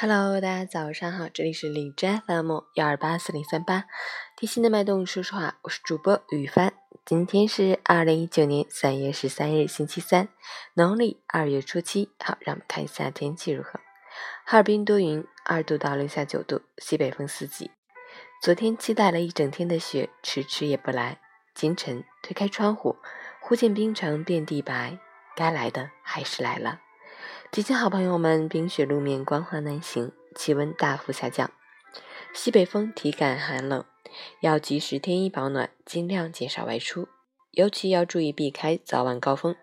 [0.00, 3.86] Hello，大家早上好，这里是荔枝 FM 幺二八四零三八，
[4.36, 6.72] 贴心的脉动，说实话，我是主播雨帆。
[7.04, 10.28] 今天是二零一九年三月十三日，星期三，
[10.74, 12.10] 农历二月初七。
[12.20, 13.80] 好，让我们看一下天气如何。
[14.46, 17.72] 哈尔滨多云，二度到零下九度，西北风四级。
[18.40, 21.18] 昨天期待了一整天的雪，迟迟也不来。
[21.56, 22.94] 清晨推开窗户，
[23.40, 24.96] 忽见冰城遍地白，
[25.34, 26.82] 该来的还是来了。
[27.50, 31.50] 提醒好朋友们，冰雪路面光滑难行，气温大幅下降，
[32.34, 33.84] 西北风体感寒冷，
[34.40, 37.08] 要及时添衣保暖，尽量减少外出，
[37.52, 39.56] 尤其要注意避开早晚高峰。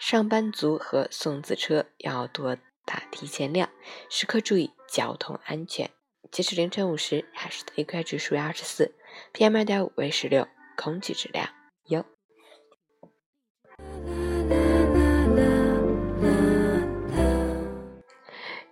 [0.00, 3.70] 上班族和送子车要多打提前量，
[4.10, 5.90] 时刻注意交通安全。
[6.32, 8.96] 截止凌晨五时，海市的 AQI 指数为二十四
[9.32, 10.46] ，PM 二点五为十六，
[10.76, 11.48] 空气质量
[11.86, 12.04] 优。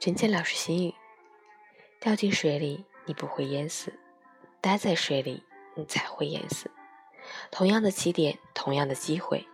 [0.06, 0.94] 陈倩老师心语：
[1.98, 3.90] 掉进水里，你不会淹死；
[4.60, 5.42] 待在水里，
[5.74, 6.70] 你才会淹死。
[7.50, 9.48] 同样的起点，同样的机会，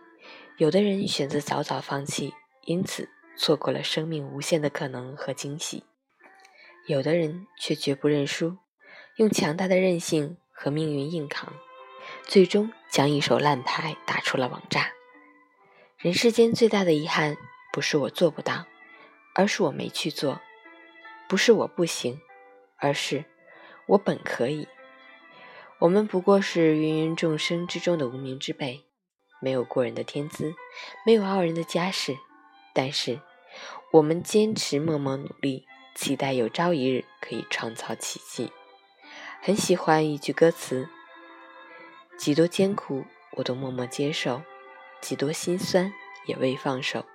[0.57, 5.85] 有的人选择早早放弃，因此错过了生命无限的可能和惊喜；
[6.85, 8.57] 有的人却绝不认输，
[9.15, 11.51] 用强大的韧性和命运硬扛，
[12.27, 14.91] 最终将一手烂牌打出了网炸。
[15.97, 17.37] 人世间最大的遗憾，
[17.71, 18.67] 不是我做不到。
[19.35, 20.41] 而是我没去做，
[21.27, 22.21] 不是我不行，
[22.77, 23.25] 而是
[23.87, 24.67] 我本可以。
[25.79, 28.85] 我们不过是芸芸众生之中的无名之辈，
[29.41, 30.53] 没有过人的天资，
[31.05, 32.15] 没有傲人的家世，
[32.73, 33.19] 但是
[33.91, 38.51] 我们坚持默默努力，期待有朝一日可以创造奇迹。
[39.41, 40.87] 很喜欢一句歌词：
[42.17, 44.41] 几多艰苦我都默默接受，
[45.01, 45.91] 几多心酸
[46.25, 47.05] 也未放手。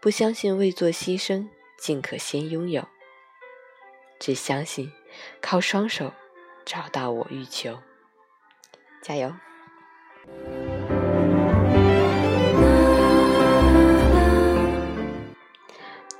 [0.00, 2.82] 不相信未做牺牲，尽可先拥有；
[4.18, 4.92] 只相信
[5.40, 6.12] 靠双手
[6.64, 7.78] 找到我欲求。
[9.00, 9.34] 加油！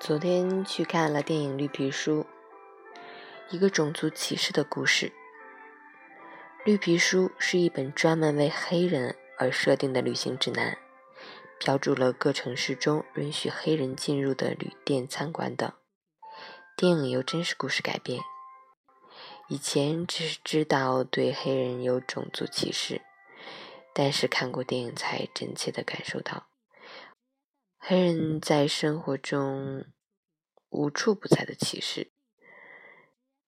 [0.00, 2.26] 昨天去看了电影《绿皮书》，
[3.54, 5.06] 一个种族歧视的故事。
[6.64, 10.76] 《绿皮书》是一本专门为黑人而设定的旅行指南。
[11.62, 15.72] 标注了各城市中允许黑人进入的旅店、餐馆等。
[16.76, 18.20] 电影由真实故事改编。
[19.48, 23.02] 以前只是知道对黑人有种族歧视，
[23.94, 26.48] 但是看过电影才真切的感受到，
[27.78, 29.84] 黑人在生活中
[30.70, 32.12] 无处不在的歧视。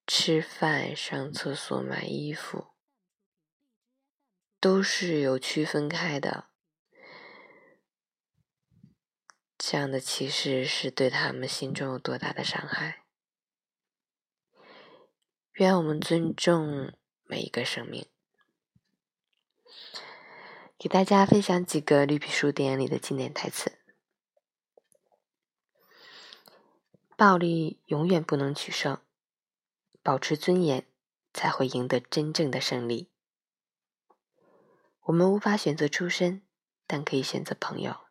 [0.07, 2.69] 吃饭、上厕所、买衣服，
[4.61, 6.54] 都是有区分开的。
[9.75, 13.03] 这样的歧视是对他们心中有多大的伤害？
[15.55, 18.07] 愿我们尊重每一个生命。
[20.79, 23.81] 给大家分享几个绿皮书电影里的经典台词：
[27.17, 29.03] 暴力永远不能取胜，
[30.05, 30.87] 保持尊严
[31.33, 33.11] 才会赢得真正的胜利。
[35.01, 36.47] 我们无法选择出身，
[36.87, 38.04] 但可以选择朋友。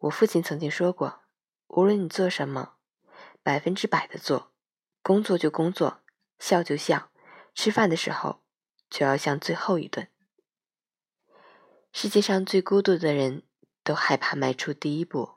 [0.00, 1.20] 我父亲曾经说过
[1.68, 2.76] ：“无论你做什么，
[3.42, 4.52] 百分之百的做，
[5.02, 6.02] 工作就工作，
[6.38, 7.10] 笑就笑，
[7.54, 8.42] 吃饭的时候
[8.88, 10.08] 就要像最后一顿。”
[11.92, 13.42] 世界上最孤独的人
[13.84, 15.34] 都害怕迈出第一步。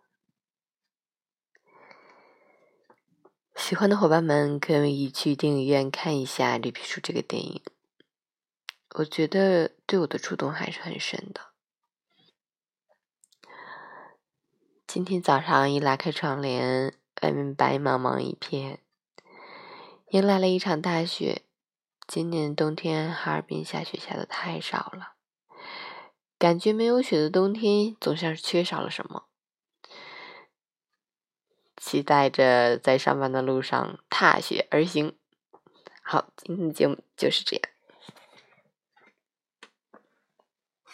[3.55, 7.63] 喜欢的伙伴们可以去电影院看一下《绿皮书》这个电影，
[8.95, 11.52] 我觉得对我的触动还是很深的。
[14.93, 16.93] 今天早上一拉开窗帘，
[17.23, 18.77] 外面白茫茫一片，
[20.11, 21.41] 迎来了一场大雪。
[22.05, 25.13] 今年冬天哈尔滨下雪下的太少了，
[26.37, 29.25] 感觉没有雪的冬天总像是缺少了什么。
[31.75, 35.17] 期待着在上班的路上踏雪而行。
[36.03, 37.72] 好，今天的节目就是这样。